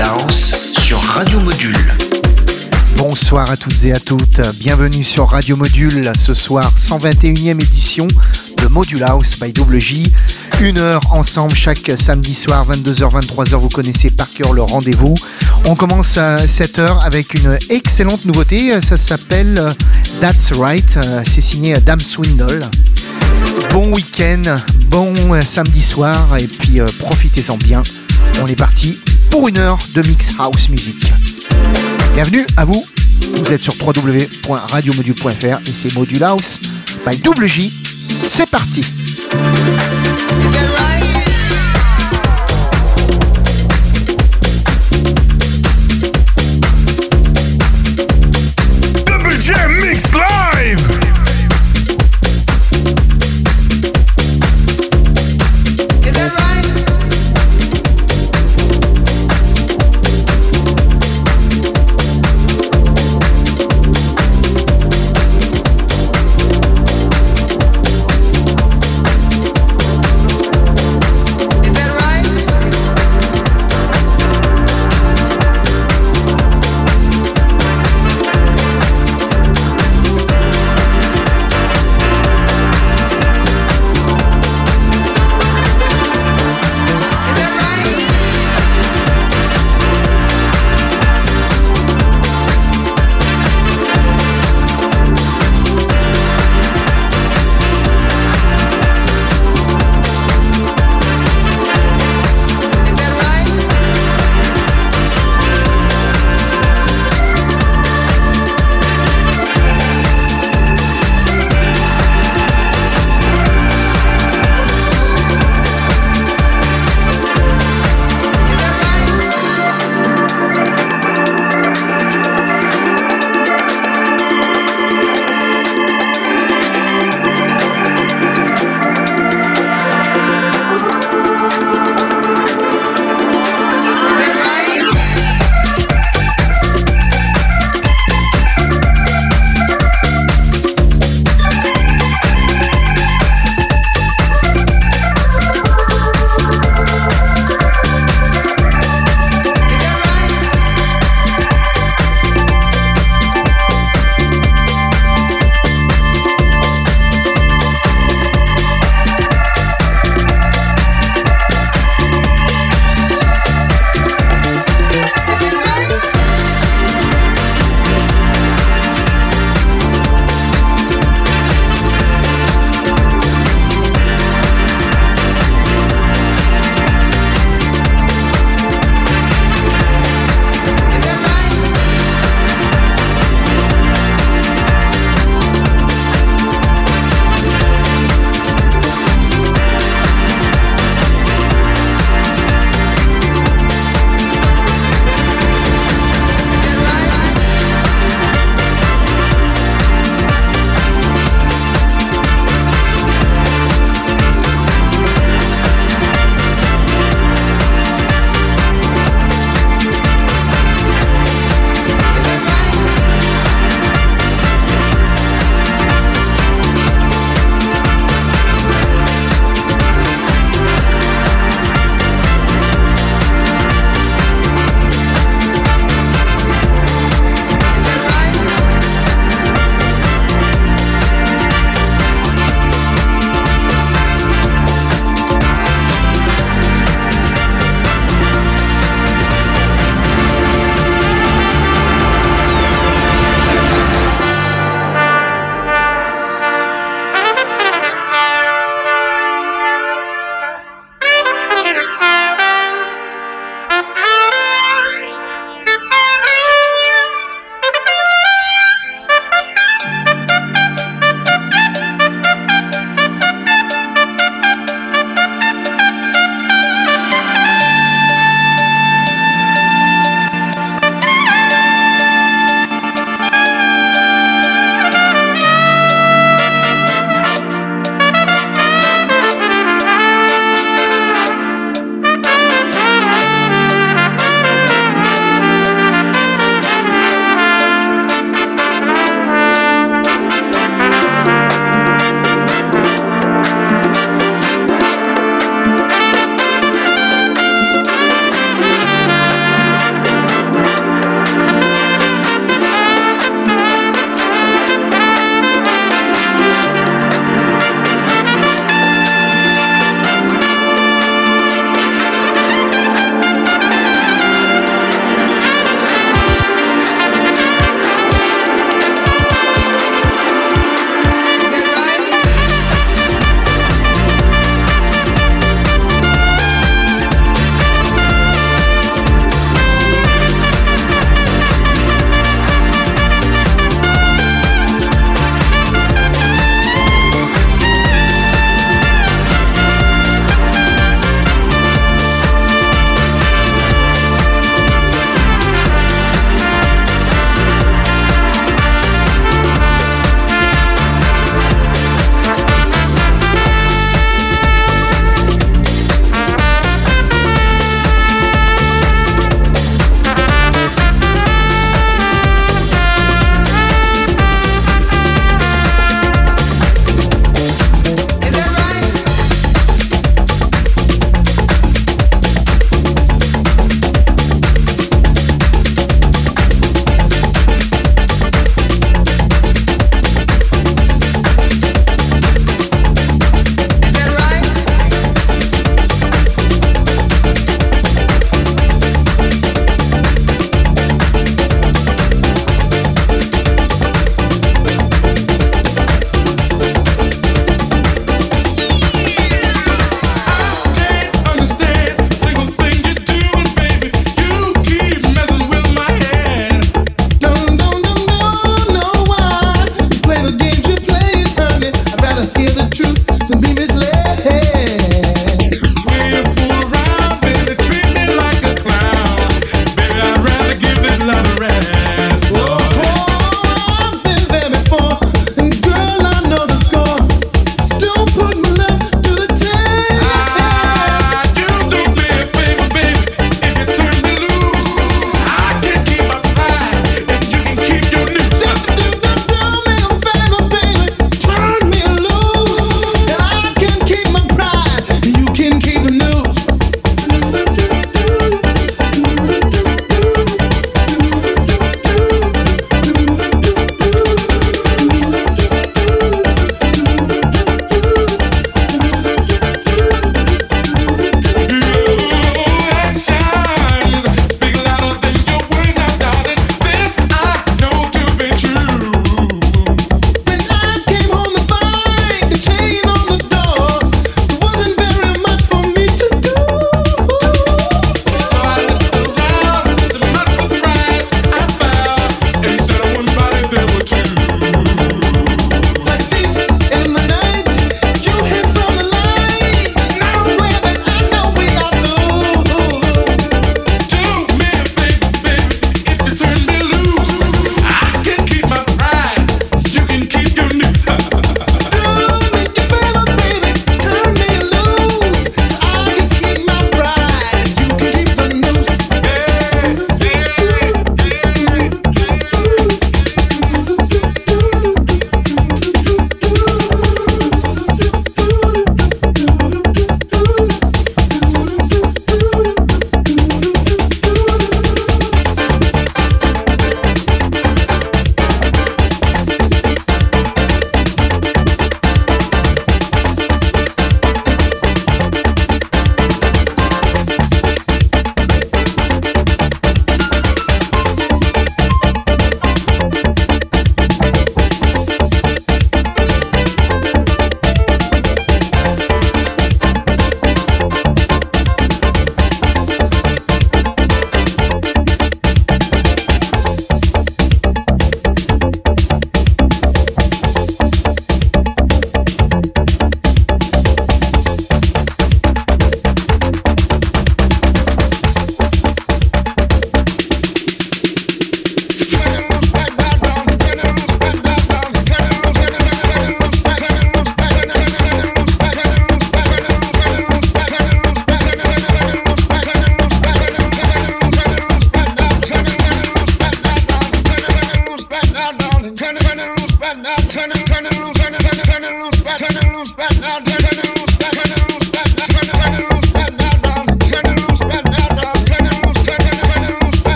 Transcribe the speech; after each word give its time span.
House 0.00 0.72
sur 0.82 1.00
Radio 1.00 1.38
Module. 1.40 1.76
Bonsoir 2.96 3.50
à 3.50 3.56
toutes 3.56 3.84
et 3.84 3.92
à 3.92 4.00
toutes, 4.00 4.40
bienvenue 4.58 5.04
sur 5.04 5.28
Radio 5.28 5.56
Module, 5.56 6.10
ce 6.18 6.34
soir 6.34 6.72
121e 6.76 7.52
édition 7.62 8.06
de 8.62 8.66
Module 8.66 9.04
House 9.04 9.38
by 9.38 9.52
WJ. 9.56 10.02
Une 10.62 10.78
heure 10.78 11.00
ensemble 11.12 11.54
chaque 11.54 11.92
samedi 11.96 12.34
soir, 12.34 12.66
22h, 12.68 13.24
23h, 13.24 13.54
vous 13.56 13.68
connaissez 13.68 14.10
par 14.10 14.28
cœur 14.32 14.52
le 14.52 14.62
rendez-vous. 14.62 15.14
On 15.66 15.76
commence 15.76 16.18
cette 16.48 16.78
heure 16.78 17.00
avec 17.02 17.34
une 17.34 17.56
excellente 17.70 18.24
nouveauté, 18.24 18.80
ça 18.80 18.96
s'appelle 18.96 19.60
That's 20.20 20.52
Right, 20.58 20.98
c'est 21.24 21.40
signé 21.40 21.74
Dame 21.74 22.00
Swindle. 22.00 22.62
Bon 23.70 23.92
week-end, 23.92 24.42
bon 24.88 25.14
samedi 25.40 25.82
soir 25.82 26.36
et 26.38 26.46
puis 26.46 26.80
euh, 26.80 26.86
profitez-en 26.98 27.56
bien. 27.56 27.82
On 28.42 28.46
est 28.46 28.56
parti 28.56 28.98
pour 29.34 29.48
une 29.48 29.58
heure 29.58 29.78
de 29.96 30.02
Mix 30.06 30.38
House 30.38 30.68
Music. 30.68 31.12
Bienvenue 32.14 32.46
à 32.56 32.64
vous. 32.64 32.86
Vous 33.36 33.52
êtes 33.52 33.60
sur 33.60 33.74
www.radiomodule.fr 33.84 35.58
et 35.66 35.72
c'est 35.72 35.92
Module 35.96 36.22
House 36.22 36.60
by 37.04 37.20
WJ. 37.28 37.68
C'est 38.22 38.48
parti. 38.48 38.82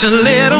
Just 0.00 0.14
a 0.14 0.22
little 0.22 0.59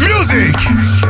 music. 0.00 1.03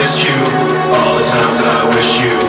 Missed 0.00 0.24
you, 0.24 0.32
all 0.96 1.18
the 1.18 1.24
times 1.24 1.58
that 1.58 1.68
I 1.68 1.84
wished 1.94 2.22
you, 2.24 2.39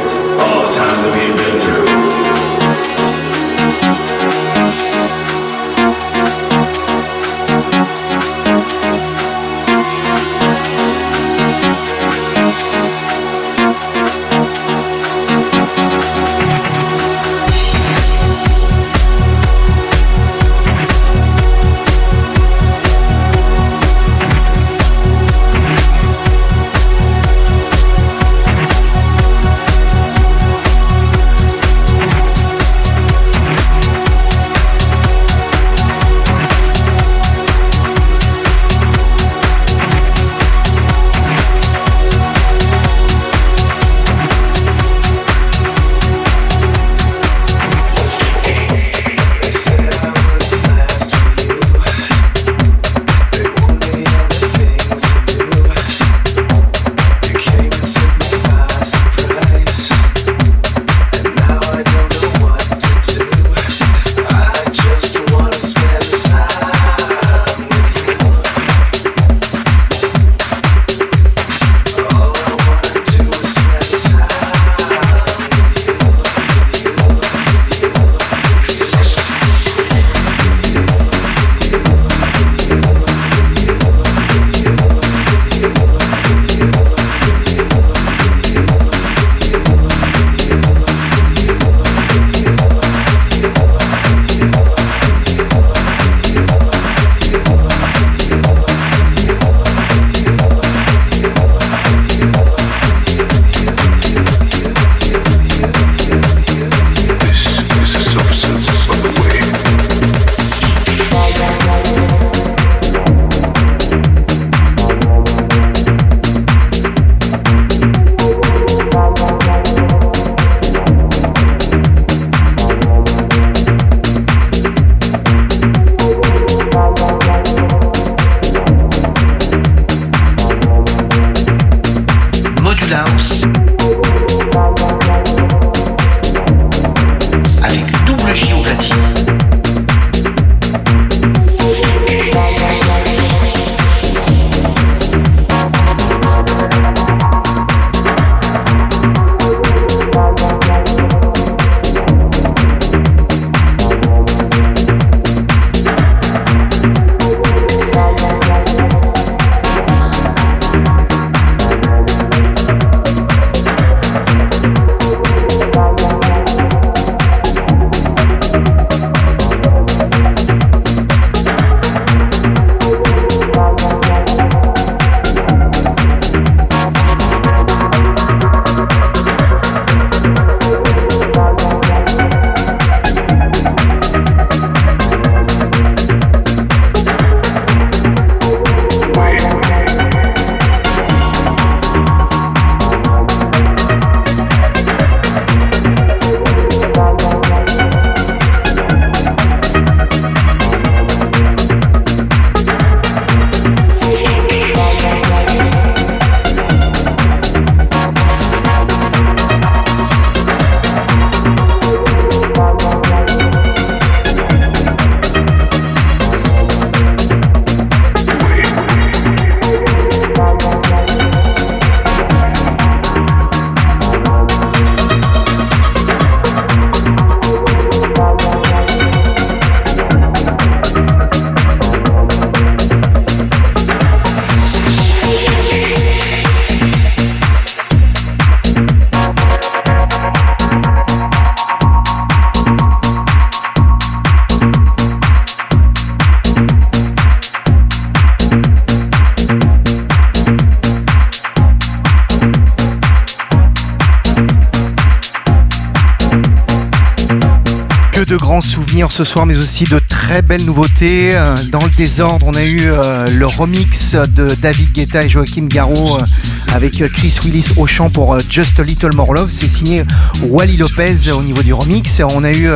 ce 259.10 259.24
soir, 259.24 259.46
mais 259.46 259.56
aussi 259.56 259.86
de 259.86 260.00
très 260.08 260.42
belles 260.42 260.66
nouveautés. 260.66 261.32
Euh, 261.34 261.56
Dans 261.72 261.82
le 261.84 261.90
désordre, 261.92 262.46
on 262.48 262.54
a 262.54 262.64
eu 262.64 262.82
euh, 262.92 263.26
le 263.28 263.48
remix 263.48 264.16
de 264.16 264.48
David 264.62 264.92
Guetta 264.92 265.24
et 265.24 265.30
Joaquin 265.30 265.66
Garraud 265.66 266.18
euh, 266.18 266.26
avec 266.74 267.02
Chris 267.14 267.36
Willis 267.44 267.68
au 267.78 267.88
chant 267.88 268.10
pour 268.10 268.38
Just 268.50 268.80
a 268.80 268.84
Little 268.84 269.16
More 269.16 269.34
Love. 269.34 269.50
C'est 269.52 269.68
signé 269.70 270.04
Wally 270.44 270.78
Lopez 270.78 271.32
au 271.32 271.42
niveau 271.42 271.64
du 271.64 271.74
remix. 271.74 272.22
On 272.36 272.44
a 272.44 272.52
eu 272.52 272.70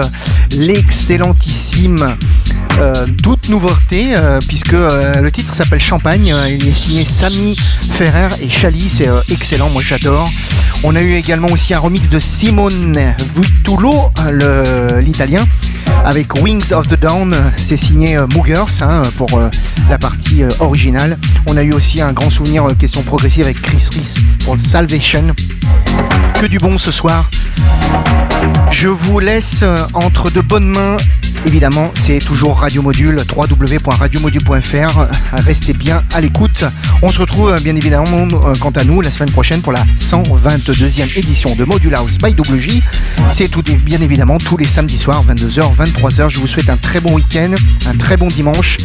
l'excellentissime 0.57 2.15
toute 3.23 3.47
nouveauté 3.49 4.15
puisque 4.47 4.73
le 4.73 5.29
titre 5.31 5.55
s'appelle 5.55 5.81
Champagne. 5.81 6.33
Il 6.49 6.67
est 6.67 6.73
signé 6.73 7.05
Samy 7.05 7.55
Ferrer 7.97 8.29
et 8.41 8.49
Chali. 8.49 8.89
C'est 8.89 9.07
excellent, 9.31 9.69
moi 9.69 9.81
j'adore. 9.85 10.27
On 10.83 10.93
a 10.95 11.01
eu 11.01 11.13
également 11.13 11.47
aussi 11.51 11.73
un 11.73 11.79
remix 11.79 12.09
de 12.09 12.19
Simone 12.19 12.97
Vitullo, 13.35 14.11
le- 14.29 14.99
l'italien. 14.99 15.45
Avec 16.05 16.35
Wings 16.41 16.71
of 16.71 16.87
the 16.87 16.99
Dawn. 16.99 17.35
C'est 17.57 17.77
signé 17.77 18.15
euh, 18.15 18.27
Moogers 18.27 18.81
hein, 18.81 19.01
pour 19.17 19.33
euh, 19.33 19.49
la 19.89 19.97
partie 19.97 20.43
euh, 20.43 20.49
originale. 20.59 21.17
On 21.47 21.57
a 21.57 21.63
eu 21.63 21.73
aussi 21.73 22.01
un 22.01 22.13
grand 22.13 22.29
souvenir 22.29 22.67
question 22.79 23.01
progressive 23.01 23.45
avec 23.45 23.61
Chris 23.61 23.89
Reese 23.91 24.19
pour 24.45 24.57
Salvation. 24.59 25.25
Que 26.39 26.45
du 26.45 26.59
bon 26.59 26.77
ce 26.77 26.91
soir. 26.91 27.29
Je 28.69 28.87
vous 28.87 29.19
laisse 29.19 29.63
entre 29.93 30.29
de 30.29 30.41
bonnes 30.41 30.69
mains. 30.69 30.97
Évidemment, 31.45 31.91
c'est 31.93 32.19
toujours 32.19 32.59
Radio 32.59 32.81
Module, 32.81 33.17
www.radiomodule.fr. 33.35 35.07
Restez 35.33 35.73
bien 35.73 36.01
à 36.13 36.19
l'écoute. 36.19 36.65
On 37.03 37.09
se 37.09 37.19
retrouve 37.19 37.55
bien 37.63 37.75
évidemment, 37.75 38.27
quant 38.59 38.71
à 38.71 38.83
nous, 38.83 38.99
la 39.01 39.11
semaine 39.11 39.31
prochaine 39.31 39.61
pour 39.61 39.71
la 39.71 39.85
122e 39.97 41.17
édition 41.17 41.55
de 41.55 41.63
Module 41.63 41.93
House 41.93 42.17
by 42.17 42.33
WJ. 42.33 42.79
C'est 43.29 43.49
tout, 43.49 43.61
bien 43.83 44.01
évidemment 44.01 44.39
tous 44.39 44.57
les 44.57 44.65
samedis 44.65 44.97
soirs, 44.97 45.23
22h, 45.23 45.75
23h. 45.75 46.29
Je 46.29 46.39
vous 46.39 46.47
souhaite 46.47 46.69
un 46.69 46.77
très 46.77 46.99
bon 46.99 47.13
week-end, 47.13 47.53
un 47.85 47.95
très 47.95 48.17
bon 48.17 48.27
dimanche. 48.27 48.77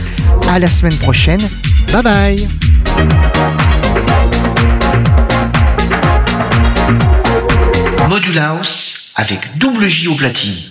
À 0.48 0.58
la 0.58 0.68
semaine 0.68 0.96
prochaine. 0.96 1.40
Bye 1.92 2.02
bye. 2.02 2.48
Module 8.08 8.38
House 8.38 9.12
avec 9.16 9.56
double 9.56 9.86
au 10.08 10.14
platine. 10.14 10.60